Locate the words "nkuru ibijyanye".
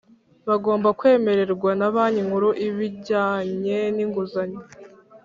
2.27-3.77